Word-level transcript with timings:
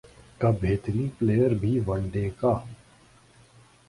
کا 0.39 0.49
بہترین 0.61 1.07
پلئیر 1.17 1.51
بھی 1.55 1.79
ون 1.87 2.07
ڈے 2.13 2.29
کا 2.39 2.53